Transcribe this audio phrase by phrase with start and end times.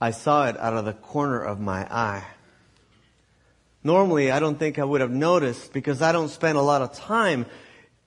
[0.00, 2.24] I saw it out of the corner of my eye.
[3.82, 6.92] Normally, I don't think I would have noticed because I don't spend a lot of
[6.92, 7.46] time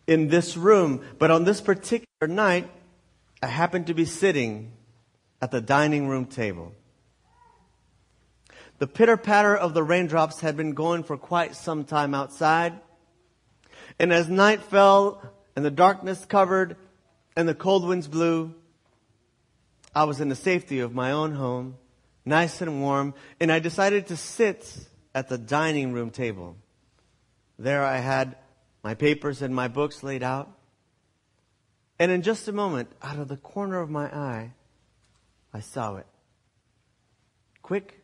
[0.05, 1.04] in this room.
[1.17, 2.70] But on this particular night,
[3.41, 4.73] I happened to be sitting
[5.41, 6.73] at the dining room table.
[8.79, 12.79] The pitter patter of the raindrops had been going for quite some time outside.
[13.97, 15.21] And as night fell
[15.56, 16.77] and the darkness covered
[17.35, 18.53] and the cold winds blew,
[19.94, 21.77] I was in the safety of my own home,
[22.26, 24.77] nice and warm, and I decided to sit
[25.15, 26.55] at the dining room table.
[27.57, 28.38] There I had
[28.84, 30.49] my papers and my books laid out.
[31.98, 34.53] And in just a moment, out of the corner of my eye,
[35.53, 36.05] I saw it.
[37.62, 37.99] Quick,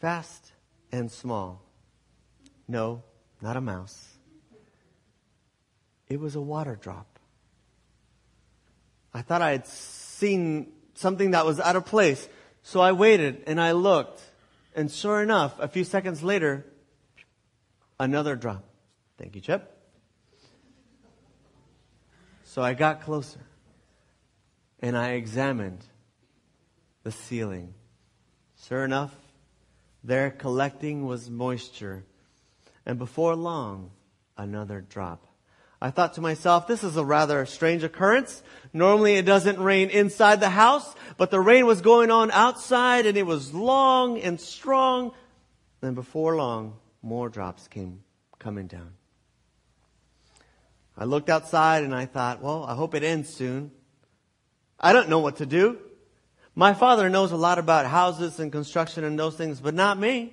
[0.00, 0.52] fast,
[0.90, 1.62] and small.
[2.66, 3.02] No,
[3.40, 4.08] not a mouse.
[6.08, 7.18] It was a water drop.
[9.12, 12.28] I thought I had seen something that was out of place.
[12.62, 14.22] So I waited and I looked.
[14.74, 16.64] And sure enough, a few seconds later,
[18.00, 18.64] another drop.
[19.18, 19.70] Thank you, Chip.
[22.44, 23.40] So I got closer
[24.80, 25.84] and I examined
[27.02, 27.74] the ceiling.
[28.68, 29.14] Sure enough,
[30.02, 32.04] there collecting was moisture.
[32.86, 33.90] And before long,
[34.36, 35.26] another drop.
[35.84, 38.42] I thought to myself, this is a rather strange occurrence.
[38.72, 43.18] Normally it doesn't rain inside the house, but the rain was going on outside and
[43.18, 45.12] it was long and strong.
[45.82, 48.00] Then before long, more drops came
[48.38, 48.94] coming down.
[50.96, 53.70] I looked outside and I thought, well, I hope it ends soon.
[54.80, 55.76] I don't know what to do.
[56.54, 60.32] My father knows a lot about houses and construction and those things, but not me.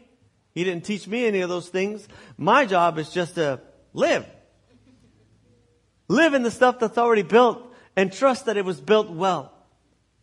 [0.53, 2.07] He didn't teach me any of those things.
[2.37, 3.59] My job is just to
[3.93, 4.25] live.
[6.11, 9.53] Live in the stuff that's already built and trust that it was built well.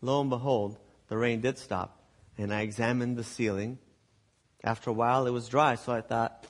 [0.02, 0.76] Lo and behold,
[1.08, 2.02] the rain did stop
[2.36, 3.78] and I examined the ceiling.
[4.62, 6.46] After a while, it was dry, so I thought,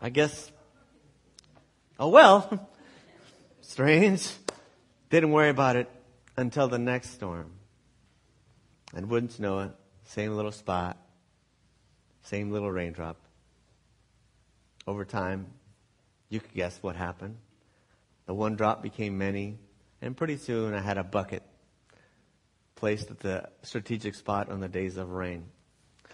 [0.00, 0.50] I guess,
[2.00, 2.70] oh well,
[3.60, 4.26] strange.
[5.10, 5.90] Didn't worry about it
[6.38, 7.50] until the next storm.
[8.94, 9.72] And wouldn't know it,
[10.06, 10.96] same little spot,
[12.22, 13.18] same little raindrop.
[14.86, 15.48] Over time,
[16.30, 17.36] you could guess what happened.
[18.28, 19.56] The one drop became many,
[20.02, 21.42] and pretty soon I had a bucket
[22.76, 25.46] placed at the strategic spot on the days of rain.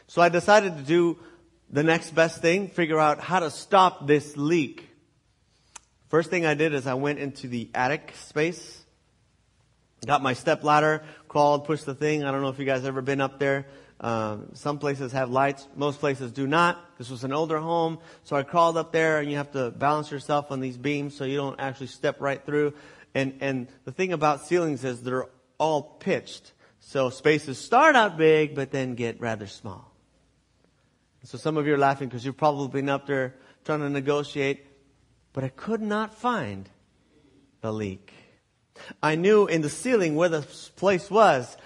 [0.07, 1.19] So I decided to do
[1.71, 4.89] the next best thing, figure out how to stop this leak.
[6.07, 8.85] First thing I did is I went into the attic space,
[10.07, 12.23] got my step ladder, crawled, pushed the thing.
[12.23, 13.67] I don't know if you guys ever been up there.
[14.05, 16.99] Um, some places have lights, most places do not.
[16.99, 20.11] This was an older home, so I crawled up there, and you have to balance
[20.11, 22.75] yourself on these beams so you don't actually step right through.
[23.15, 25.25] And and the thing about ceilings is they're
[25.57, 29.91] all pitched, so spaces start out big but then get rather small.
[31.23, 34.67] So some of you are laughing because you've probably been up there trying to negotiate,
[35.33, 36.69] but I could not find
[37.63, 38.13] the leak.
[39.03, 40.43] I knew in the ceiling where the
[40.77, 41.57] place was,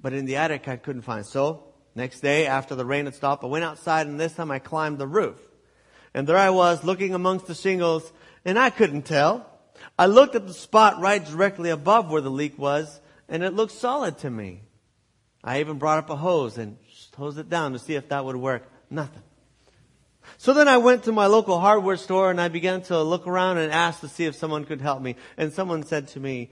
[0.00, 1.24] but in the attic, I couldn't find.
[1.24, 4.58] So, next day, after the rain had stopped, I went outside and this time I
[4.58, 5.38] climbed the roof.
[6.14, 8.12] And there I was looking amongst the shingles
[8.44, 9.46] and I couldn't tell.
[9.98, 13.72] I looked at the spot right directly above where the leak was and it looked
[13.72, 14.62] solid to me.
[15.42, 16.76] I even brought up a hose and
[17.16, 18.68] hosed it down to see if that would work.
[18.90, 19.22] Nothing.
[20.36, 23.58] So then I went to my local hardware store and I began to look around
[23.58, 25.16] and ask to see if someone could help me.
[25.36, 26.50] And someone said to me,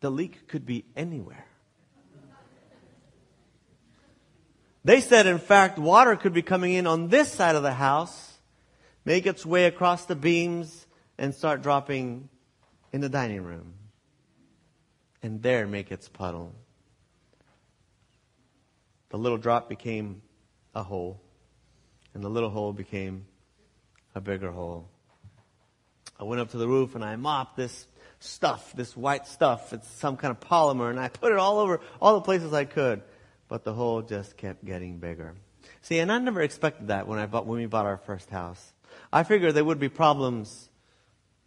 [0.00, 1.46] the leak could be anywhere.
[4.84, 8.38] They said, in fact, water could be coming in on this side of the house,
[9.06, 10.86] make its way across the beams,
[11.16, 12.28] and start dropping
[12.92, 13.72] in the dining room.
[15.22, 16.54] And there make its puddle.
[19.08, 20.20] The little drop became
[20.74, 21.18] a hole,
[22.12, 23.24] and the little hole became
[24.14, 24.90] a bigger hole.
[26.20, 27.86] I went up to the roof and I mopped this
[28.20, 29.72] stuff, this white stuff.
[29.72, 32.66] It's some kind of polymer, and I put it all over all the places I
[32.66, 33.02] could
[33.54, 35.32] but the hole just kept getting bigger.
[35.80, 38.72] See, and I never expected that when I bought, when we bought our first house.
[39.12, 40.68] I figured there would be problems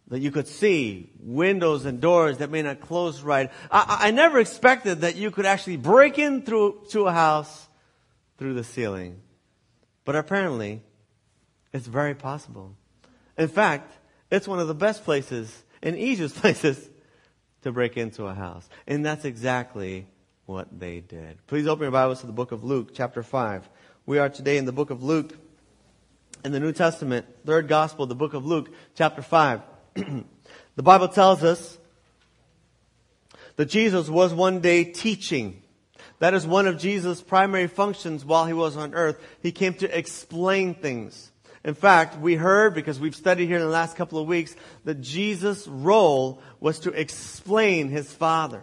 [0.06, 3.50] that you could see, windows and doors that may not close right.
[3.70, 7.68] I, I never expected that you could actually break in through to a house
[8.38, 9.20] through the ceiling.
[10.06, 10.80] But apparently,
[11.74, 12.74] it's very possible.
[13.36, 13.92] In fact,
[14.30, 16.88] it's one of the best places and easiest places
[17.64, 18.66] to break into a house.
[18.86, 20.06] And that's exactly
[20.48, 21.36] what they did.
[21.46, 23.68] Please open your Bibles to the book of Luke, chapter 5.
[24.06, 25.36] We are today in the book of Luke,
[26.42, 29.60] in the New Testament, third gospel, the book of Luke, chapter 5.
[29.94, 31.76] the Bible tells us
[33.56, 35.62] that Jesus was one day teaching.
[36.18, 39.20] That is one of Jesus' primary functions while he was on earth.
[39.42, 41.30] He came to explain things.
[41.62, 44.56] In fact, we heard, because we've studied here in the last couple of weeks,
[44.86, 48.62] that Jesus' role was to explain his Father,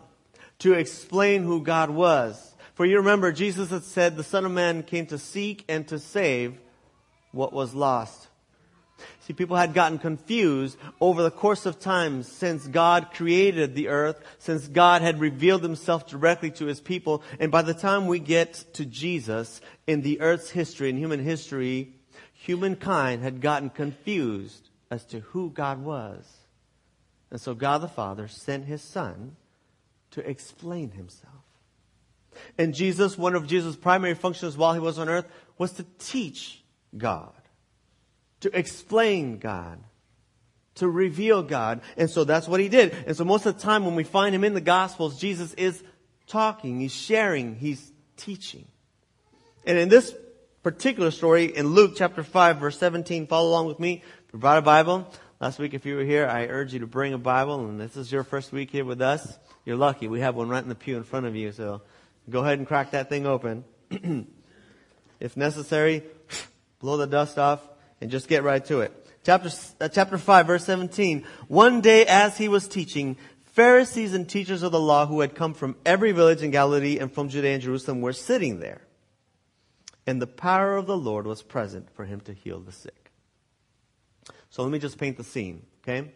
[0.60, 2.56] to explain who God was.
[2.74, 6.00] For you remember, Jesus had said, the Son of Man came to seek and to
[6.00, 6.60] save
[7.32, 8.28] what was lost.
[9.22, 14.22] See, people had gotten confused over the course of time since God created the earth,
[14.40, 17.24] since God had revealed himself directly to his people.
[17.40, 21.96] And by the time we get to Jesus in the earth's history, in human history,
[22.34, 26.26] humankind had gotten confused as to who God was.
[27.32, 29.36] And so God the Father sent his Son
[30.16, 31.32] to explain himself.
[32.58, 35.26] And Jesus, one of Jesus' primary functions while he was on earth
[35.58, 36.62] was to teach
[36.98, 37.34] God,
[38.42, 39.80] to explain God,
[40.76, 41.82] to reveal God.
[41.96, 42.94] And so that's what he did.
[43.08, 45.82] And so most of the time when we find him in the Gospels, Jesus is
[46.28, 48.66] talking, he's sharing, he's teaching.
[49.66, 50.14] And in this
[50.66, 53.28] particular story in Luke chapter 5 verse 17.
[53.28, 54.02] Follow along with me.
[54.28, 55.08] If you brought a Bible,
[55.40, 57.96] last week if you were here, I urge you to bring a Bible and this
[57.96, 59.38] is your first week here with us.
[59.66, 60.08] You're lucky.
[60.08, 61.52] We have one right in the pew in front of you.
[61.52, 61.82] So
[62.30, 63.66] go ahead and crack that thing open.
[65.20, 66.04] if necessary,
[66.80, 67.62] blow the dust off
[68.00, 68.94] and just get right to it.
[69.26, 69.50] Chapter,
[69.82, 71.26] uh, chapter 5 verse 17.
[71.48, 75.54] One day as he was teaching, Pharisees and teachers of the law who had come
[75.54, 78.82] from every village in Galilee and from Judea and Jerusalem were sitting there
[80.08, 83.12] and the power of the Lord was present for him to heal the sick.
[84.50, 86.12] So let me just paint the scene, okay?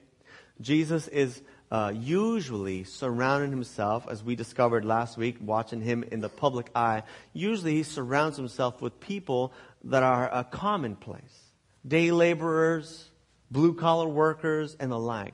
[0.61, 1.41] Jesus is
[1.71, 7.03] uh, usually surrounding himself, as we discovered last week, watching him in the public eye.
[7.33, 11.45] Usually he surrounds himself with people that are a commonplace
[11.87, 13.09] day laborers,
[13.49, 15.33] blue collar workers, and the like.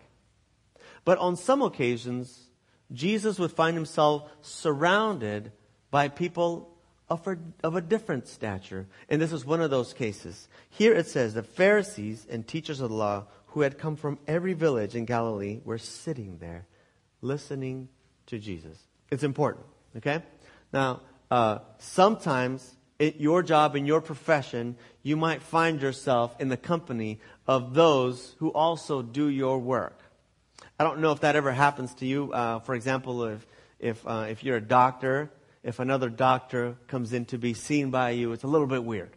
[1.04, 2.40] But on some occasions,
[2.92, 5.52] Jesus would find himself surrounded
[5.90, 6.76] by people
[7.10, 7.28] of,
[7.64, 8.88] of a different stature.
[9.10, 10.48] And this is one of those cases.
[10.70, 14.54] Here it says the Pharisees and teachers of the law who had come from every
[14.54, 16.68] village in Galilee were sitting there
[17.22, 17.90] listening
[18.28, 18.78] to Jesus.
[19.10, 19.66] It's important,
[19.98, 20.22] okay?
[20.72, 26.58] Now, uh, sometimes at your job, in your profession, you might find yourself in the
[26.58, 30.00] company of those who also do your work.
[30.78, 32.32] I don't know if that ever happens to you.
[32.32, 33.48] Uh, for example, if,
[33.80, 35.32] if, uh, if you're a doctor
[35.66, 39.10] if another doctor comes in to be seen by you, it's a little bit weird.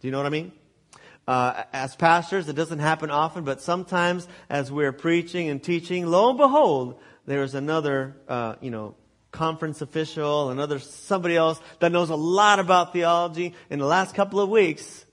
[0.00, 0.50] Do you know what I mean?
[1.28, 6.30] Uh, as pastors, it doesn't happen often, but sometimes as we're preaching and teaching, lo
[6.30, 8.94] and behold, there's another, uh, you know,
[9.30, 13.52] conference official, another somebody else that knows a lot about theology.
[13.68, 15.04] In the last couple of weeks,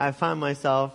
[0.00, 0.92] I find myself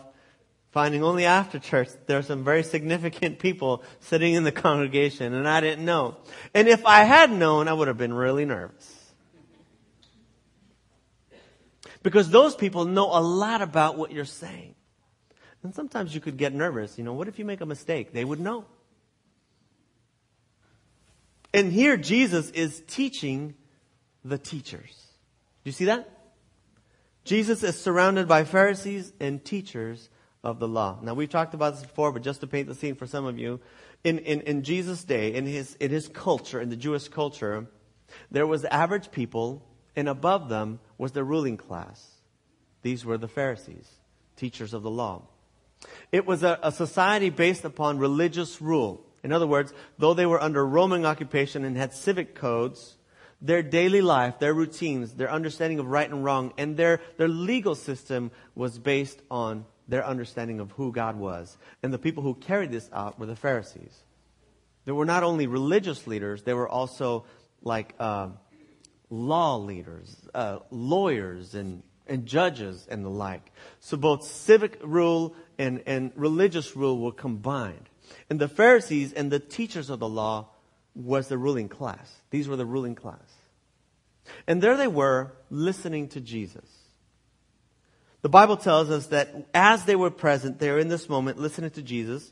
[0.72, 5.48] finding only after church there are some very significant people sitting in the congregation and
[5.48, 6.18] I didn't know.
[6.54, 9.01] And if I had known, I would have been really nervous.
[12.04, 14.76] Because those people know a lot about what you're saying.
[15.64, 16.98] And sometimes you could get nervous.
[16.98, 18.14] You know, what if you make a mistake?
[18.14, 18.66] They would know.
[21.54, 23.56] And here Jesus is teaching
[24.24, 25.08] the teachers.
[25.64, 26.10] Do you see that?
[27.24, 30.10] Jesus is surrounded by Pharisees and teachers
[30.44, 30.98] of the law.
[31.04, 33.38] Now, we've talked about this before, but just to paint the scene for some of
[33.38, 33.60] you,
[34.04, 37.68] in, in, in Jesus' day, in his, in his culture, in the Jewish culture,
[38.32, 39.64] there was average people,
[39.96, 42.22] and above them was the ruling class.
[42.82, 43.88] These were the Pharisees,
[44.36, 45.24] teachers of the law.
[46.12, 49.06] It was a, a society based upon religious rule.
[49.24, 52.98] In other words, though they were under Roman occupation and had civic codes,
[53.42, 57.76] their daily life, their routines, their understanding of right and wrong, and their, their legal
[57.76, 61.58] system was based on their understanding of who God was.
[61.82, 64.04] And the people who carried this out were the Pharisees.
[64.86, 67.26] They were not only religious leaders, they were also
[67.64, 68.30] like uh,
[69.12, 73.52] law leaders, uh, lawyers, and, and judges, and the like.
[73.80, 77.90] So both civic rule and, and religious rule were combined.
[78.30, 80.50] And the Pharisees and the teachers of the law
[80.96, 82.12] was the ruling class.
[82.32, 83.20] These were the ruling class.
[84.48, 86.66] And there they were listening to Jesus.
[88.22, 91.82] The Bible tells us that as they were present there in this moment, listening to
[91.82, 92.32] Jesus,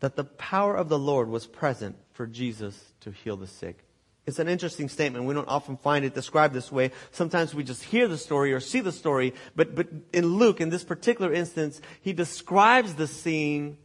[0.00, 3.78] that the power of the Lord was present for Jesus to heal the sick.
[4.24, 5.24] It's an interesting statement.
[5.24, 6.92] We don't often find it described this way.
[7.10, 10.70] Sometimes we just hear the story or see the story, but, but in Luke, in
[10.70, 13.78] this particular instance, he describes the scene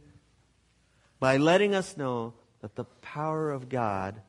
[1.18, 4.20] by letting us know that the power of God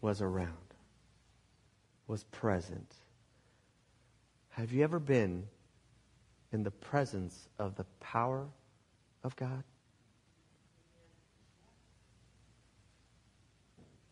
[0.00, 0.54] was around,
[2.06, 2.94] was present.
[4.50, 5.48] Have you ever been
[6.52, 8.46] in the presence of the power
[9.24, 9.64] of God?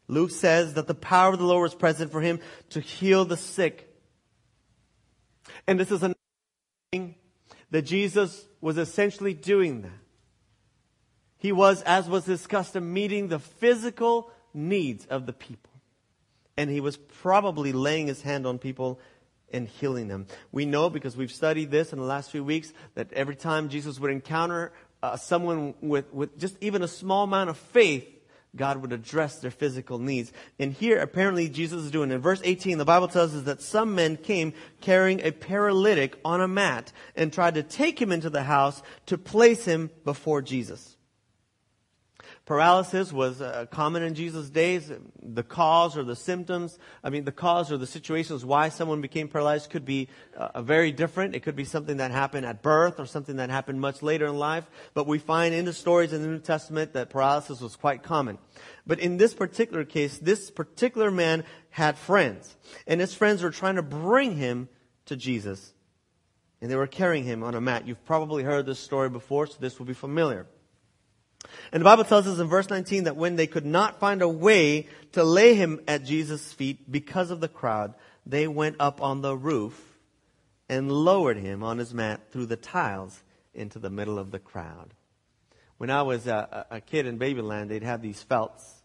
[0.09, 3.37] Luke says that the power of the Lord was present for him to heal the
[3.37, 3.95] sick.
[5.67, 6.15] And this is a
[6.93, 7.15] thing
[7.71, 9.91] that Jesus was essentially doing that.
[11.37, 15.71] He was, as was his custom, meeting the physical needs of the people.
[16.57, 18.99] And he was probably laying his hand on people
[19.53, 20.27] and healing them.
[20.51, 24.01] We know because we've studied this in the last few weeks that every time Jesus
[24.01, 24.73] would encounter
[25.03, 28.07] uh, someone with, with just even a small amount of faith,
[28.57, 30.33] God would address their physical needs.
[30.59, 32.11] And here, apparently, Jesus is doing.
[32.11, 36.41] In verse 18, the Bible tells us that some men came carrying a paralytic on
[36.41, 40.98] a mat and tried to take him into the house to place him before Jesus.
[42.49, 44.91] Paralysis was uh, common in Jesus' days.
[45.23, 49.29] The cause or the symptoms, I mean, the cause or the situations why someone became
[49.29, 51.35] paralyzed could be uh, very different.
[51.35, 54.39] It could be something that happened at birth or something that happened much later in
[54.39, 54.65] life.
[54.95, 58.39] But we find in the stories in the New Testament that paralysis was quite common.
[58.87, 62.57] But in this particular case, this particular man had friends.
[62.87, 64.71] And his friends were trying to bring him
[65.05, 65.75] to Jesus.
[66.63, 67.87] And they were carrying him on a mat.
[67.87, 70.47] You've probably heard this story before, so this will be familiar.
[71.73, 74.29] And the Bible tells us in verse 19 that when they could not find a
[74.29, 77.95] way to lay him at Jesus' feet because of the crowd,
[78.27, 79.99] they went up on the roof
[80.69, 83.23] and lowered him on his mat through the tiles
[83.55, 84.95] into the middle of the crowd.
[85.79, 88.83] When I was a, a kid in Babyland, they'd have these felts.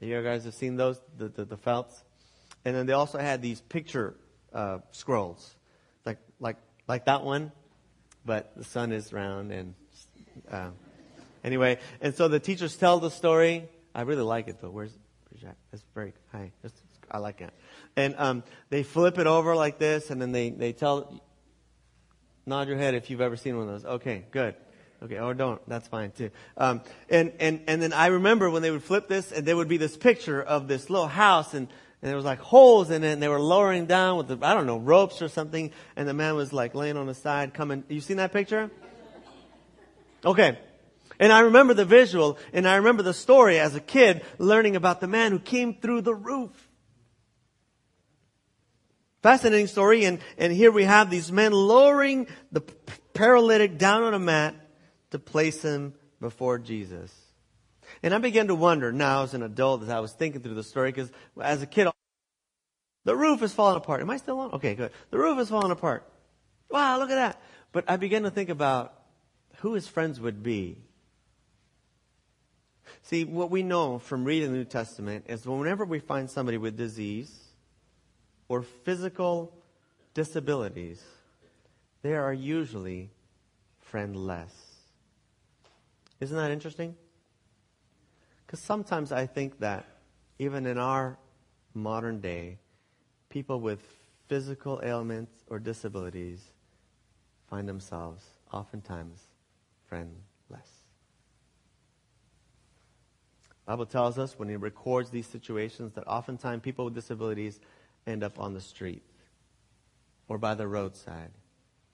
[0.00, 2.04] You guys have seen those, the, the, the felts?
[2.64, 4.16] And then they also had these picture
[4.52, 5.54] uh, scrolls,
[6.04, 6.56] like, like,
[6.86, 7.52] like that one,
[8.24, 9.74] but the sun is round and
[10.50, 10.70] uh,
[11.44, 13.68] Anyway, and so the teachers tell the story.
[13.94, 14.70] I really like it though.
[14.70, 14.96] Where's,
[15.40, 15.56] Jack?
[15.70, 16.52] That's very, hi.
[16.62, 16.74] That's,
[17.10, 17.52] I like it.
[17.96, 21.22] And um, they flip it over like this, and then they, they tell,
[22.46, 23.84] nod your head if you've ever seen one of those.
[23.96, 24.54] Okay, good.
[25.02, 25.60] Okay, or don't.
[25.68, 26.30] That's fine too.
[26.56, 29.68] Um, and, and, and then I remember when they would flip this, and there would
[29.68, 31.68] be this picture of this little house, and,
[32.00, 34.54] and there was like holes in it, and they were lowering down with the, I
[34.54, 37.84] don't know, ropes or something, and the man was like laying on the side coming.
[37.88, 38.70] You seen that picture?
[40.24, 40.58] Okay.
[41.18, 45.00] And I remember the visual and I remember the story as a kid learning about
[45.00, 46.68] the man who came through the roof.
[49.22, 50.04] Fascinating story.
[50.04, 52.60] And, and here we have these men lowering the
[53.14, 54.54] paralytic down on a mat
[55.12, 57.14] to place him before Jesus.
[58.02, 60.62] And I began to wonder now as an adult as I was thinking through the
[60.62, 61.88] story because as a kid,
[63.04, 64.00] the roof is falling apart.
[64.00, 64.52] Am I still on?
[64.52, 64.90] Okay, good.
[65.10, 66.06] The roof is falling apart.
[66.70, 67.40] Wow, look at that.
[67.72, 68.94] But I began to think about
[69.58, 70.78] who his friends would be
[73.02, 76.76] See, what we know from reading the New Testament is whenever we find somebody with
[76.76, 77.32] disease
[78.48, 79.52] or physical
[80.14, 81.02] disabilities,
[82.02, 83.10] they are usually
[83.80, 84.52] friendless.
[86.20, 86.96] Isn't that interesting?
[88.46, 89.84] Because sometimes I think that
[90.38, 91.18] even in our
[91.74, 92.58] modern day,
[93.28, 93.80] people with
[94.28, 96.40] physical ailments or disabilities
[97.48, 99.18] find themselves oftentimes
[99.88, 100.33] friendless.
[103.66, 107.60] Bible tells us when he records these situations that oftentimes people with disabilities
[108.06, 109.02] end up on the street
[110.28, 111.30] or by the roadside,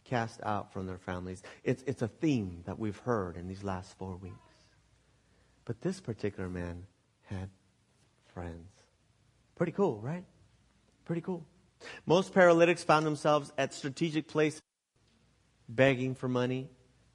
[0.05, 1.43] cast out from their families.
[1.63, 4.35] It's, it's a theme that we've heard in these last four weeks.
[5.65, 6.87] But this particular man
[7.27, 7.49] had
[8.35, 8.69] friends.
[9.55, 10.25] Pretty cool, right?
[11.05, 11.45] Pretty cool.
[12.07, 14.61] Most paralytics found themselves at strategic places
[15.69, 16.69] begging for money,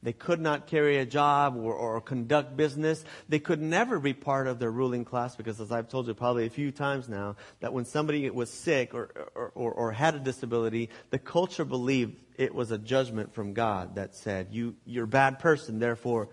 [0.06, 3.04] they could not carry a job or, or, conduct business.
[3.28, 6.46] They could never be part of their ruling class because, as I've told you probably
[6.46, 10.92] a few times now, that when somebody was sick or, or, or had a disability,
[11.10, 15.40] the culture believed it was a judgment from God that said, you, you're a bad
[15.40, 16.30] person, therefore,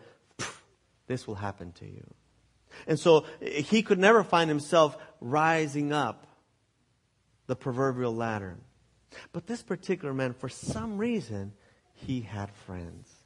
[1.06, 2.04] this will happen to you.
[2.86, 6.26] And so he could never find himself rising up
[7.46, 8.58] the proverbial ladder.
[9.32, 11.54] But this particular man, for some reason,
[11.94, 13.21] he had friends.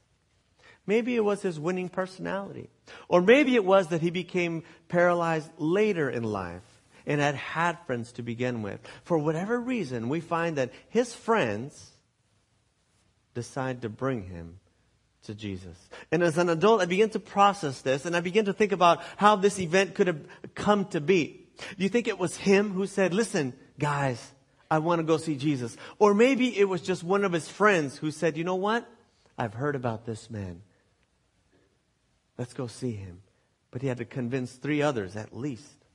[0.87, 2.69] Maybe it was his winning personality.
[3.09, 6.63] Or maybe it was that he became paralyzed later in life
[7.05, 8.79] and had had friends to begin with.
[9.03, 11.91] For whatever reason, we find that his friends
[13.33, 14.59] decide to bring him
[15.23, 15.77] to Jesus.
[16.11, 19.01] And as an adult, I begin to process this and I begin to think about
[19.17, 20.21] how this event could have
[20.55, 21.47] come to be.
[21.77, 24.31] Do you think it was him who said, listen, guys,
[24.71, 25.75] I want to go see Jesus?
[25.99, 28.87] Or maybe it was just one of his friends who said, you know what?
[29.37, 30.61] I've heard about this man.
[32.37, 33.21] Let's go see him.
[33.71, 35.85] But he had to convince three others at least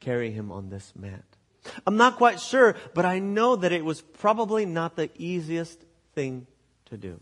[0.00, 1.24] carry him on this mat.
[1.86, 5.84] I'm not quite sure, but I know that it was probably not the easiest
[6.14, 6.46] thing
[6.86, 7.20] to do.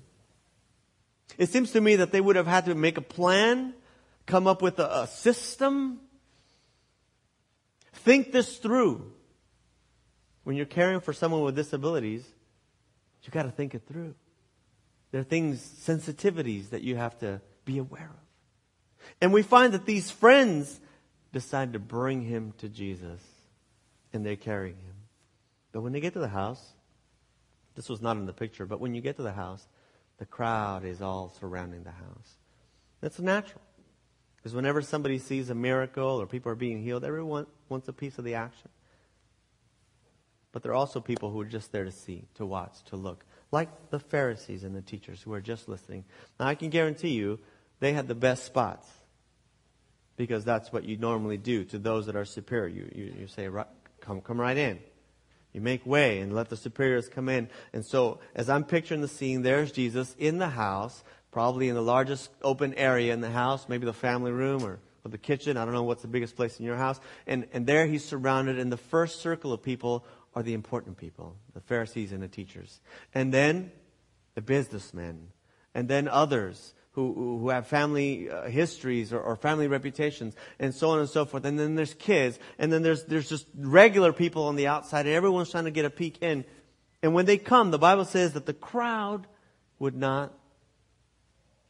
[1.39, 3.75] It seems to me that they would have had to make a plan,
[4.27, 6.01] come up with a, a system,
[8.07, 9.13] Think this through.
[10.45, 12.25] When you're caring for someone with disabilities,
[13.25, 14.15] you got to think it through.
[15.11, 18.26] There are things, sensitivities that you have to be aware of.
[19.21, 20.81] And we find that these friends
[21.33, 23.21] decide to bring him to Jesus,
[24.13, 24.95] and they're carrying him.
[25.73, 26.63] But when they get to the house,
[27.75, 29.67] this was not in the picture, but when you get to the house,
[30.19, 32.37] the crowd is all surrounding the house.
[33.01, 33.61] That's natural.
[34.37, 38.17] Because whenever somebody sees a miracle or people are being healed, everyone wants a piece
[38.17, 38.71] of the action.
[40.53, 43.27] But there are also people who are just there to see, to watch, to look.
[43.53, 46.05] Like the Pharisees and the teachers who are just listening.
[46.41, 47.39] Now, I can guarantee you,
[47.81, 48.89] they had the best spots.
[50.17, 52.69] Because that's what you normally do to those that are superior.
[52.69, 53.49] You, you, you say,
[54.01, 54.79] come, come right in.
[55.53, 57.49] You make way and let the superiors come in.
[57.73, 61.83] And so, as I'm picturing the scene, there's Jesus in the house, probably in the
[61.83, 65.57] largest open area in the house, maybe the family room or, or the kitchen.
[65.57, 66.99] I don't know what's the biggest place in your house.
[67.27, 70.05] And, and there he's surrounded, and the first circle of people
[70.35, 72.81] are the important people, the Pharisees and the teachers.
[73.15, 73.71] And then
[74.35, 75.29] the businessmen.
[75.75, 80.91] And then others who, who have family uh, histories or, or, family reputations and so
[80.91, 81.45] on and so forth.
[81.45, 82.39] And then there's kids.
[82.59, 85.85] And then there's, there's just regular people on the outside and everyone's trying to get
[85.85, 86.45] a peek in.
[87.03, 89.29] And when they come, the Bible says that the crowd
[89.79, 90.33] would not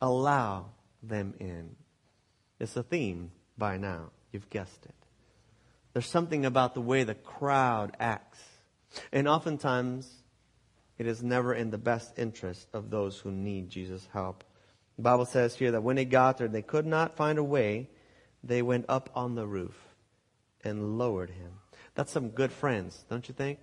[0.01, 0.71] allow
[1.03, 1.77] them in.
[2.59, 4.13] It's a theme by now.
[4.33, 4.95] You've guessed it.
[5.93, 8.39] There's something about the way the crowd acts
[9.13, 10.11] and oftentimes,
[10.99, 14.45] it is never in the best interest of those who need Jesus' help.
[14.97, 17.89] The Bible says here that when they got there, they could not find a way.
[18.43, 19.77] They went up on the roof
[20.65, 21.53] and lowered him.
[21.95, 23.59] That's some good friends, don't you think?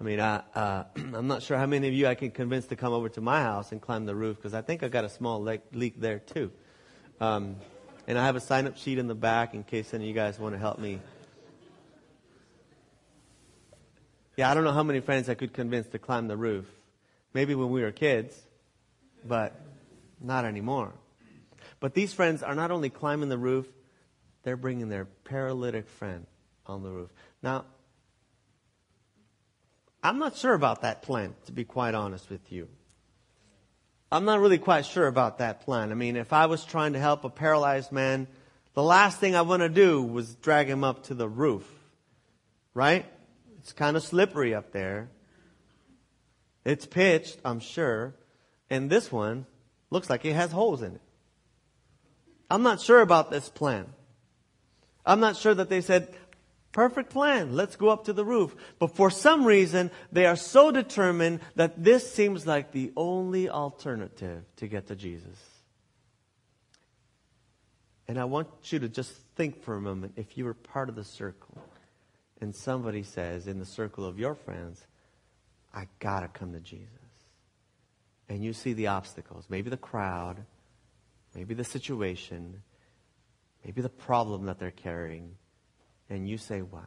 [0.00, 2.76] I mean, I, uh, I'm not sure how many of you I can convince to
[2.76, 5.08] come over to my house and climb the roof because I think I got a
[5.08, 6.50] small le- leak there too.
[7.20, 7.56] Um,
[8.06, 10.14] and I have a sign up sheet in the back in case any of you
[10.14, 11.00] guys want to help me
[14.36, 16.66] Yeah, I don't know how many friends I could convince to climb the roof.
[17.32, 18.38] Maybe when we were kids,
[19.24, 19.60] but
[20.20, 20.92] not anymore.
[21.80, 23.66] But these friends are not only climbing the roof,
[24.42, 26.26] they're bringing their paralytic friend
[26.66, 27.10] on the roof.
[27.42, 27.64] Now,
[30.02, 32.68] I'm not sure about that plan, to be quite honest with you.
[34.10, 35.90] I'm not really quite sure about that plan.
[35.90, 38.28] I mean, if I was trying to help a paralyzed man,
[38.74, 41.68] the last thing I want to do was drag him up to the roof.
[42.72, 43.04] Right?
[43.58, 45.08] It's kind of slippery up there.
[46.64, 48.14] It's pitched, I'm sure.
[48.70, 49.46] And this one
[49.90, 51.00] looks like it has holes in it.
[52.50, 53.86] I'm not sure about this plan.
[55.04, 56.14] I'm not sure that they said,
[56.72, 58.54] perfect plan, let's go up to the roof.
[58.78, 64.44] But for some reason, they are so determined that this seems like the only alternative
[64.56, 65.38] to get to Jesus.
[68.08, 70.94] And I want you to just think for a moment if you were part of
[70.94, 71.58] the circle
[72.40, 74.86] and somebody says in the circle of your friends,
[75.74, 77.05] I gotta come to Jesus.
[78.28, 80.44] And you see the obstacles, maybe the crowd,
[81.34, 82.62] maybe the situation,
[83.64, 85.36] maybe the problem that they're carrying,
[86.10, 86.84] and you say, What?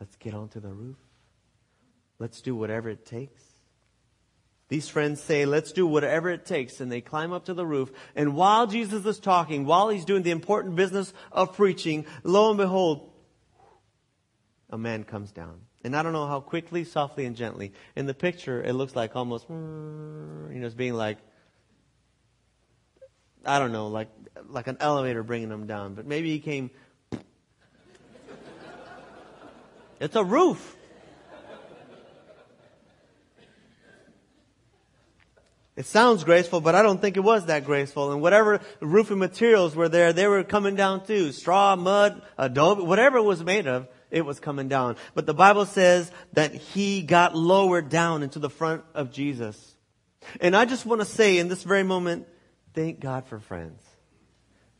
[0.00, 0.98] Let's get onto the roof.
[2.18, 3.42] Let's do whatever it takes.
[4.68, 6.80] These friends say, let's do whatever it takes.
[6.80, 7.92] And they climb up to the roof.
[8.16, 12.58] And while Jesus is talking, while he's doing the important business of preaching, lo and
[12.58, 13.12] behold,
[14.68, 15.60] a man comes down.
[15.86, 17.72] And I don't know how quickly, softly, and gently.
[17.94, 21.18] In the picture, it looks like almost, you know, it's being like,
[23.44, 24.08] I don't know, like,
[24.48, 25.94] like an elevator bringing them down.
[25.94, 26.70] But maybe he came,
[30.00, 30.76] it's a roof.
[35.76, 38.10] It sounds graceful, but I don't think it was that graceful.
[38.10, 41.30] And whatever roofing materials were there, they were coming down too.
[41.30, 44.96] Straw, mud, adobe, whatever it was made of, it was coming down.
[45.14, 49.74] But the Bible says that he got lowered down into the front of Jesus.
[50.40, 52.26] And I just want to say in this very moment,
[52.74, 53.82] thank God for friends.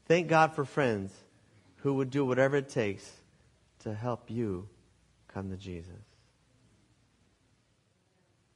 [0.06, 1.12] Thank God for friends
[1.78, 3.10] who would do whatever it takes
[3.80, 4.68] to help you
[5.28, 5.90] come to Jesus.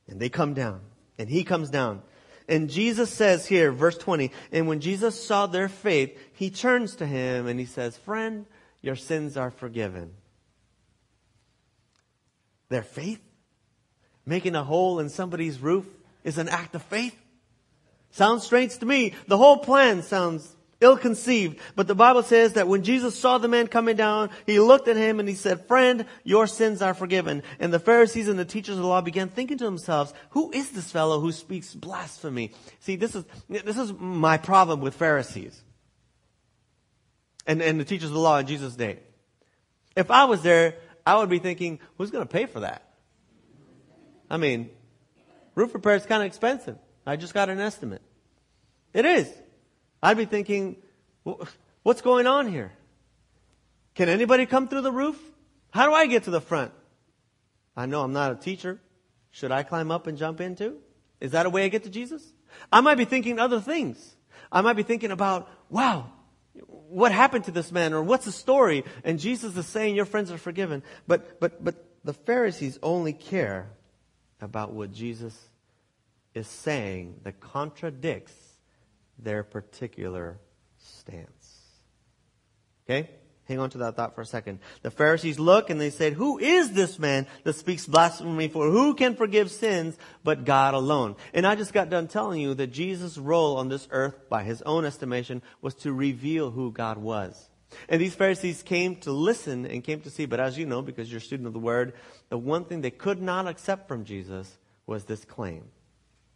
[0.08, 0.80] And they come down,
[1.18, 2.02] and he comes down.
[2.48, 7.06] And Jesus says here, verse 20, and when Jesus saw their faith, he turns to
[7.06, 8.44] him and he says, Friend,
[8.82, 10.14] your sins are forgiven
[12.70, 13.20] their faith?
[14.24, 15.86] Making a hole in somebody's roof
[16.24, 17.16] is an act of faith?
[18.12, 19.14] Sounds strange to me.
[19.28, 21.58] The whole plan sounds ill-conceived.
[21.76, 24.96] But the Bible says that when Jesus saw the man coming down, he looked at
[24.96, 27.42] him and he said, friend, your sins are forgiven.
[27.58, 30.70] And the Pharisees and the teachers of the law began thinking to themselves, who is
[30.70, 32.52] this fellow who speaks blasphemy?
[32.80, 35.60] See, this is, this is my problem with Pharisees
[37.46, 39.00] and, and the teachers of the law in Jesus' day.
[39.96, 42.82] If I was there, I would be thinking, who's going to pay for that?
[44.30, 44.70] I mean,
[45.54, 46.78] roof repair is kind of expensive.
[47.06, 48.02] I just got an estimate.
[48.92, 49.32] It is.
[50.02, 50.76] I'd be thinking,
[51.82, 52.72] what's going on here?
[53.94, 55.18] Can anybody come through the roof?
[55.70, 56.72] How do I get to the front?
[57.76, 58.80] I know I'm not a teacher.
[59.30, 60.78] Should I climb up and jump in too?
[61.20, 62.24] Is that a way I get to Jesus?
[62.72, 64.16] I might be thinking other things.
[64.50, 66.10] I might be thinking about, wow,
[66.66, 68.84] what happened to this man or what's the story?
[69.04, 70.82] And Jesus is saying your friends are forgiven.
[71.06, 73.70] But, but, but the Pharisees only care
[74.40, 75.38] about what Jesus
[76.34, 78.34] is saying that contradicts
[79.18, 80.38] their particular
[80.78, 81.60] stance.
[82.84, 83.10] Okay?
[83.50, 84.60] Hang on to that thought for a second.
[84.82, 88.70] The Pharisees look and they said, Who is this man that speaks blasphemy for?
[88.70, 91.16] Who can forgive sins but God alone?
[91.34, 94.62] And I just got done telling you that Jesus' role on this earth, by his
[94.62, 97.50] own estimation, was to reveal who God was.
[97.88, 101.10] And these Pharisees came to listen and came to see, but as you know, because
[101.10, 101.94] you're a student of the Word,
[102.28, 105.64] the one thing they could not accept from Jesus was this claim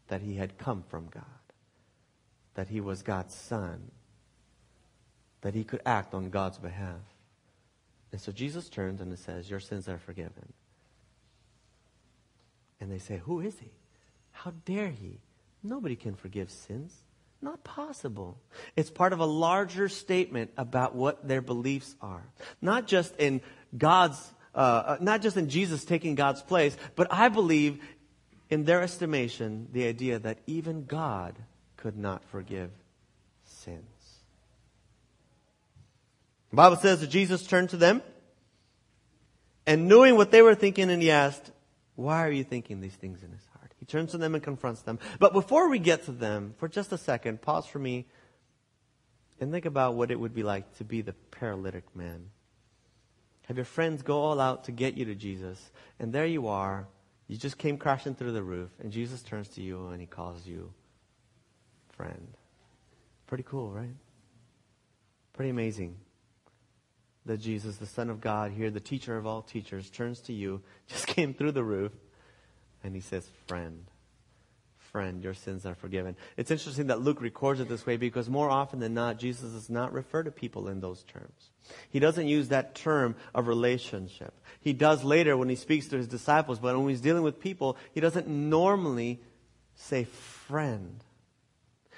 [0.09, 1.23] that he had come from God,
[2.55, 3.93] that he was God's Son,
[5.45, 7.03] that he could act on God's behalf.
[8.13, 10.53] And so Jesus turns and says, Your sins are forgiven.
[12.81, 13.71] And they say, Who is he?
[14.33, 15.21] How dare he?
[15.63, 16.95] Nobody can forgive sins.
[17.43, 18.39] Not possible.
[18.75, 22.25] It's part of a larger statement about what their beliefs are.
[22.63, 23.43] Not just in
[23.77, 24.19] God's,
[24.55, 27.81] uh, uh not just in Jesus taking God's place, but I believe
[28.49, 31.35] in their estimation, the idea that even God
[31.77, 32.71] could not forgive
[33.45, 33.94] sins.
[36.55, 38.01] The Bible says that Jesus turned to them
[39.67, 41.51] and knowing what they were thinking, and he asked,
[41.97, 43.73] Why are you thinking these things in his heart?
[43.81, 45.01] He turns to them and confronts them.
[45.19, 48.07] But before we get to them, for just a second, pause for me
[49.41, 52.27] and think about what it would be like to be the paralytic man.
[53.49, 56.87] Have your friends go all out to get you to Jesus, and there you are.
[57.27, 60.47] You just came crashing through the roof, and Jesus turns to you and he calls
[60.47, 60.73] you
[61.97, 62.29] friend.
[63.27, 63.97] Pretty cool, right?
[65.33, 65.97] Pretty amazing
[67.27, 70.63] that Jesus, the Son of God, here, the teacher of all teachers, turns to you,
[70.89, 71.93] just came through the roof,
[72.83, 73.85] and he says, Friend,
[74.79, 76.15] friend, your sins are forgiven.
[76.37, 79.69] It's interesting that Luke records it this way because more often than not, Jesus does
[79.69, 81.51] not refer to people in those terms.
[81.91, 84.35] He doesn't use that term of relationship.
[84.61, 87.77] He does later when he speaks to his disciples, but when he's dealing with people,
[87.93, 89.21] he doesn't normally
[89.75, 91.03] say friend.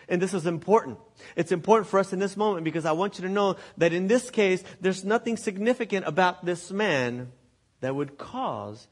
[0.09, 0.99] And this is important.
[1.35, 4.07] It's important for us in this moment because I want you to know that in
[4.07, 7.33] this case, there's nothing significant about this man
[7.81, 8.87] that would cause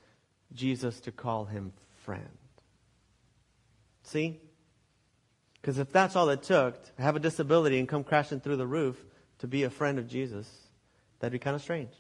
[0.53, 1.73] Jesus to call him
[2.05, 2.29] friend.
[4.03, 4.41] See?
[5.61, 8.67] Because if that's all it took to have a disability and come crashing through the
[8.67, 9.03] roof
[9.39, 10.49] to be a friend of Jesus,
[11.21, 11.93] that'd be kind of strange.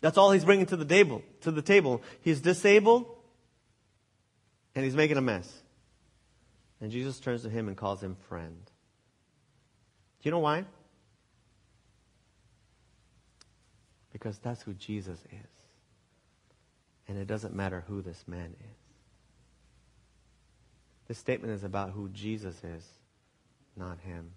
[0.00, 1.22] That's all he's bringing to the table.
[1.42, 3.06] To the table, he's disabled
[4.74, 5.50] and he's making a mess.
[6.80, 8.60] And Jesus turns to him and calls him friend.
[8.64, 10.64] Do you know why?
[14.12, 15.50] Because that's who Jesus is.
[17.08, 18.76] And it doesn't matter who this man is.
[21.08, 22.84] This statement is about who Jesus is,
[23.76, 24.32] not him.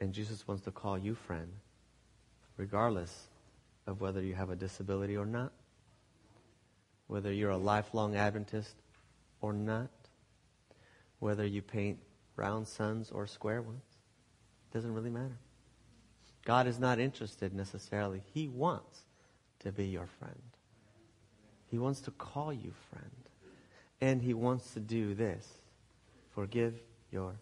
[0.00, 1.50] And Jesus wants to call you friend,
[2.56, 3.28] regardless
[3.86, 5.52] of whether you have a disability or not
[7.10, 8.76] whether you're a lifelong Adventist
[9.40, 9.90] or not,
[11.18, 11.98] whether you paint
[12.36, 13.82] round suns or square ones.
[14.70, 15.36] It doesn't really matter.
[16.44, 18.22] God is not interested necessarily.
[18.32, 19.02] He wants
[19.58, 20.40] to be your friend.
[21.66, 23.10] He wants to call you friend.
[24.00, 25.46] And he wants to do this
[26.32, 27.34] forgive your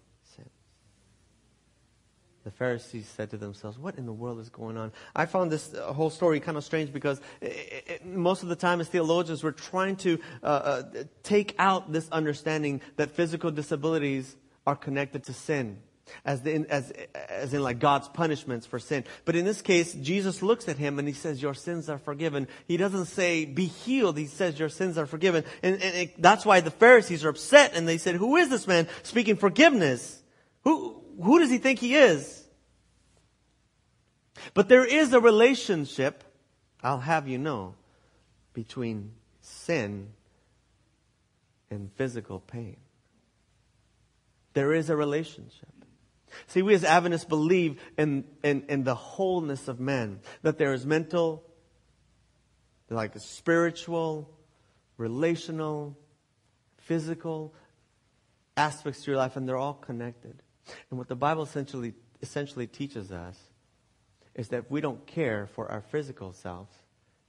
[2.49, 4.91] the Pharisees said to themselves, What in the world is going on?
[5.15, 8.57] I found this uh, whole story kind of strange because it, it, most of the
[8.57, 10.83] time, as theologians, we're trying to uh, uh,
[11.23, 14.35] take out this understanding that physical disabilities
[14.67, 15.79] are connected to sin.
[16.25, 16.91] As, the, as,
[17.29, 19.05] as in like God's punishments for sin.
[19.27, 22.49] But in this case, Jesus looks at him and he says, your sins are forgiven.
[22.67, 24.17] He doesn't say, be healed.
[24.17, 25.45] He says, your sins are forgiven.
[25.63, 28.67] And, and it, that's why the Pharisees are upset and they said, who is this
[28.67, 30.23] man speaking forgiveness?
[30.65, 32.38] Who, who does he think he is?
[34.55, 36.25] But there is a relationship,
[36.83, 37.75] I'll have you know,
[38.55, 40.09] between sin
[41.71, 42.77] and physical pain.
[44.55, 45.69] There is a relationship.
[46.47, 50.85] See, we as Adventists believe in, in, in the wholeness of man, that there is
[50.85, 51.43] mental,
[52.91, 54.31] like spiritual,
[54.97, 55.97] relational,
[56.79, 57.55] physical
[58.57, 60.43] aspects to your life, and they're all connected.
[60.91, 63.39] And what the Bible essentially essentially teaches us
[64.39, 66.75] is that if we don't care for our physical selves,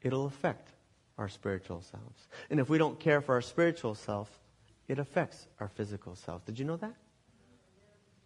[0.02, 0.70] it'll affect
[1.18, 2.28] our spiritual selves.
[2.50, 4.30] And if we don't care for our spiritual self,
[4.88, 6.46] it affects our physical self.
[6.46, 6.96] Did you know that?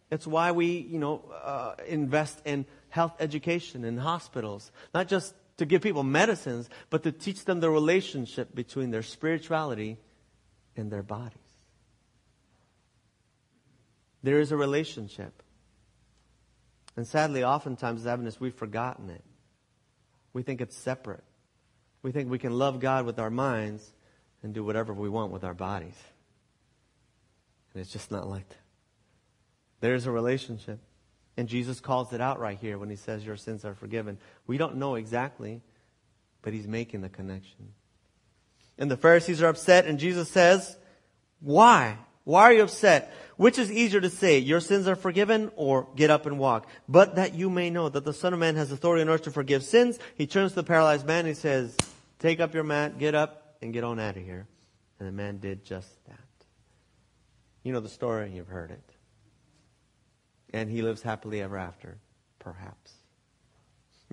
[0.10, 5.66] That's why we, you know, uh, invest in health education in hospitals, not just to
[5.66, 9.98] give people medicines, but to teach them the relationship between their spirituality
[10.76, 11.38] and their bodies.
[14.24, 15.43] There is a relationship.
[16.96, 19.24] And sadly, oftentimes as Adventists, we've forgotten it.
[20.32, 21.24] We think it's separate.
[22.02, 23.92] We think we can love God with our minds
[24.44, 25.98] and do whatever we want with our bodies.
[27.74, 28.58] And it's just not like that.
[29.80, 30.80] There's a relationship.
[31.36, 34.20] And Jesus calls it out right here when he says, Your sins are forgiven.
[34.46, 35.62] We don't know exactly,
[36.42, 37.74] but he's making the connection.
[38.78, 40.78] And the Pharisees are upset, and Jesus says,
[41.40, 41.98] Why?
[42.24, 43.14] Why are you upset?
[43.36, 46.68] Which is easier to say, your sins are forgiven, or get up and walk?
[46.88, 49.32] But that you may know that the Son of Man has authority on earth to
[49.32, 50.00] forgive sins.
[50.16, 51.76] He turns to the paralyzed man and he says,
[52.20, 54.48] Take up your mat, get up, and get on out of here.
[55.00, 56.20] And the man did just that.
[57.64, 58.90] You know the story, you've heard it.
[60.54, 61.98] And he lives happily ever after,
[62.40, 62.94] perhaps.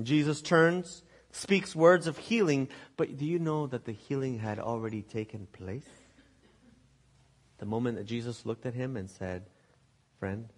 [0.02, 5.02] Jesus turns, speaks words of healing, but do you know that the healing had already
[5.02, 5.86] taken place?
[7.60, 9.44] The moment that Jesus looked at him and said,
[10.18, 10.48] Friend,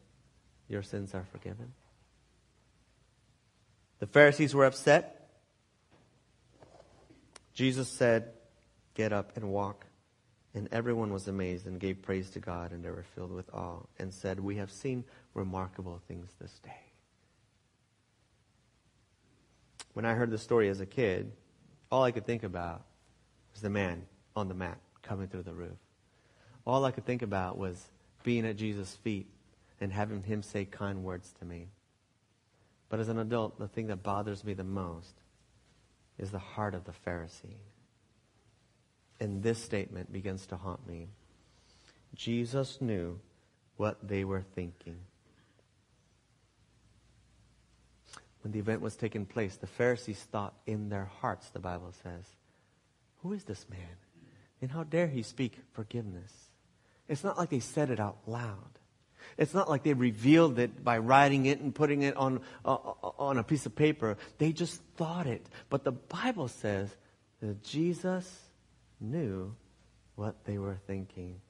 [0.69, 1.73] your sins are forgiven.
[3.99, 5.29] The Pharisees were upset.
[7.55, 8.31] Jesus said,
[8.95, 9.85] Get up and walk.
[10.55, 13.81] And everyone was amazed and gave praise to God, and they were filled with awe,
[13.99, 15.03] and said, We have seen
[15.35, 16.71] remarkable things this day.
[19.93, 21.33] When I heard the story as a kid,
[21.91, 22.85] all I could think about
[23.53, 25.79] was the man on the mat coming through the roof
[26.67, 27.89] all I could think about was
[28.23, 29.27] being at Jesus' feet
[29.81, 31.69] and having him say kind words to me.
[32.89, 35.15] But as an adult, the thing that bothers me the most
[36.19, 37.57] is the heart of the Pharisee.
[39.19, 41.09] And this statement begins to haunt me.
[42.15, 43.19] Jesus knew
[43.77, 44.99] what they were thinking.
[48.43, 52.25] When the event was taking place, the Pharisees thought in their hearts, the Bible says,
[53.23, 53.97] Who is this man?
[54.61, 56.52] And how dare he speak forgiveness?
[57.13, 58.79] It's not like they said it out loud.
[59.37, 62.75] It's not like they revealed it by writing it and putting it on, uh,
[63.19, 64.17] on a piece of paper.
[64.39, 65.45] They just thought it.
[65.69, 66.89] But the Bible says
[67.43, 68.27] that Jesus
[68.99, 69.55] knew
[70.17, 71.43] what they were thinking.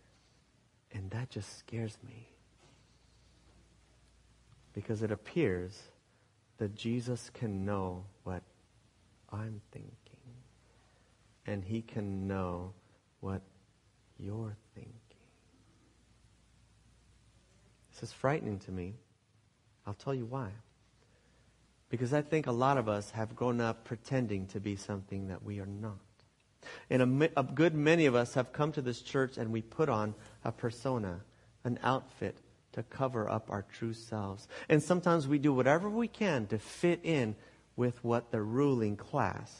[0.90, 2.27] And that just scares me.
[4.75, 5.81] Because it appears
[6.59, 8.42] that Jesus can know what
[9.31, 9.92] I'm thinking.
[11.46, 12.72] And he can know
[13.20, 13.42] what
[14.18, 15.02] you're thinking.
[17.92, 18.94] This is frightening to me.
[19.87, 20.50] I'll tell you why.
[21.88, 25.42] Because I think a lot of us have grown up pretending to be something that
[25.42, 25.98] we are not.
[26.88, 29.88] And a, a, good many of us have come to this church and we put
[29.88, 31.20] on a persona,
[31.64, 32.38] an outfit
[32.72, 34.48] to cover up our true selves.
[34.68, 37.35] And sometimes we do whatever we can to fit in
[37.76, 39.52] with what the ruling class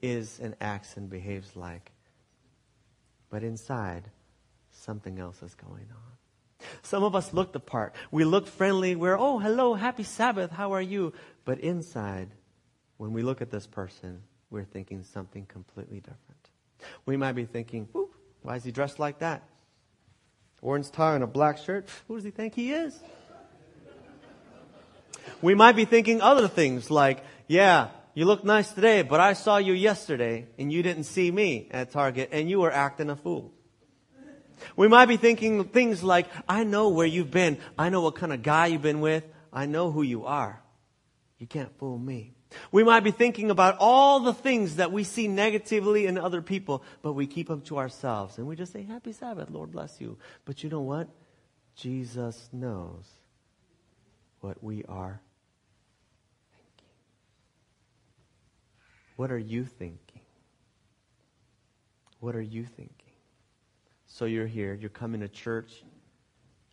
[0.00, 1.90] is and acts and behaves like.
[3.30, 4.10] But inside,
[4.70, 6.21] something else is going on.
[6.82, 7.94] Some of us look the part.
[8.10, 8.96] We look friendly.
[8.96, 10.50] We're, oh, hello, happy Sabbath.
[10.50, 11.12] How are you?
[11.44, 12.28] But inside,
[12.96, 16.50] when we look at this person, we're thinking something completely different.
[17.06, 17.88] We might be thinking,
[18.42, 19.42] why is he dressed like that?
[20.60, 21.88] Orange tie and a black shirt.
[22.06, 22.98] Who does he think he is?
[25.40, 29.56] We might be thinking other things like, yeah, you look nice today, but I saw
[29.56, 33.52] you yesterday and you didn't see me at Target and you were acting a fool.
[34.76, 37.58] We might be thinking things like, I know where you've been.
[37.78, 39.24] I know what kind of guy you've been with.
[39.52, 40.62] I know who you are.
[41.38, 42.34] You can't fool me.
[42.70, 46.82] We might be thinking about all the things that we see negatively in other people,
[47.02, 48.38] but we keep them to ourselves.
[48.38, 50.18] And we just say, Happy Sabbath, Lord bless you.
[50.44, 51.08] But you know what?
[51.74, 53.06] Jesus knows
[54.40, 55.20] what we are
[56.54, 56.90] thinking.
[59.16, 60.20] What are you thinking?
[62.20, 63.01] What are you thinking?
[64.12, 65.82] So you're here, you're coming to church,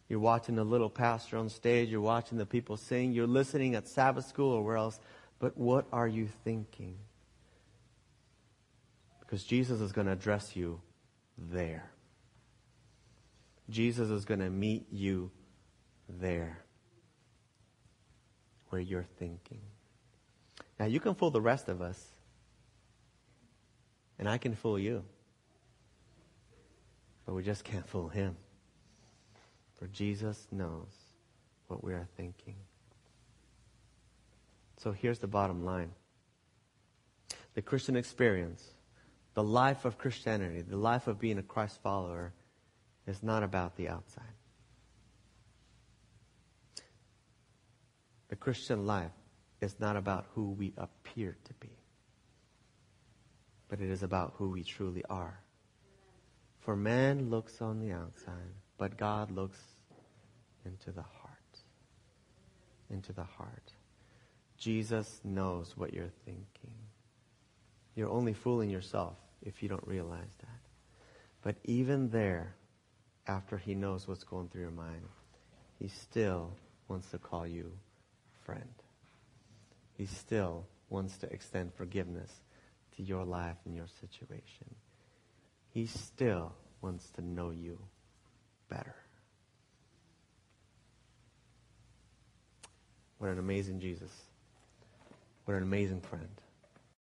[0.10, 3.88] you're watching the little pastor on stage, you're watching the people sing, you're listening at
[3.88, 5.00] Sabbath school or where else,
[5.40, 6.98] but what are you thinking?
[9.22, 10.82] Because Jesus is going to address you
[11.38, 11.90] there.
[13.70, 15.32] Jesus is going to meet you
[16.10, 16.60] there
[18.68, 19.62] where you're thinking.
[20.78, 22.06] Now, you can fool the rest of us,
[24.18, 25.06] and I can fool you.
[27.30, 28.36] But we just can't fool him.
[29.76, 30.88] For Jesus knows
[31.68, 32.56] what we are thinking.
[34.78, 35.92] So here's the bottom line
[37.54, 38.68] the Christian experience,
[39.36, 42.34] the life of Christianity, the life of being a Christ follower,
[43.06, 44.24] is not about the outside.
[48.30, 49.12] The Christian life
[49.62, 51.78] is not about who we appear to be,
[53.68, 55.40] but it is about who we truly are.
[56.60, 59.60] For man looks on the outside, but God looks
[60.66, 61.60] into the heart.
[62.90, 63.74] Into the heart.
[64.58, 66.76] Jesus knows what you're thinking.
[67.96, 70.60] You're only fooling yourself if you don't realize that.
[71.42, 72.56] But even there,
[73.28, 75.08] after he knows what's going through your mind,
[75.80, 76.52] he still
[76.88, 77.72] wants to call you
[78.44, 78.74] friend.
[79.98, 82.32] He still wants to extend forgiveness
[82.98, 84.76] to your life and your situation.
[85.74, 87.78] He still wants to know you
[88.70, 88.96] better.
[93.18, 94.12] What an amazing Jesus.
[95.46, 96.30] What an amazing friend.